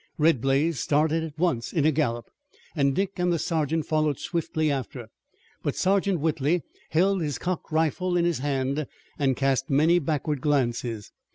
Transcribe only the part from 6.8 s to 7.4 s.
held his